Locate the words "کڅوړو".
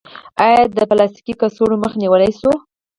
1.39-1.81